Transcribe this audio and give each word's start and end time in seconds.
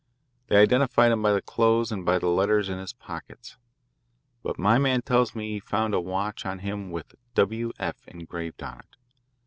They 0.47 0.55
identified 0.55 1.11
him 1.11 1.21
by 1.21 1.31
the 1.31 1.43
clothes 1.43 1.91
and 1.91 2.03
by 2.03 2.17
letters 2.17 2.69
in 2.69 2.79
his 2.79 2.91
pockets. 2.91 3.57
But 4.41 4.57
my 4.57 4.79
man 4.79 5.03
tells 5.03 5.35
me 5.35 5.51
he 5.51 5.59
found 5.59 5.93
a 5.93 6.01
watch 6.01 6.43
on 6.43 6.57
him 6.57 6.89
with 6.89 7.13
'W. 7.35 7.71
F.' 7.77 8.07
engraved 8.07 8.63
on 8.63 8.79
it. 8.79 8.95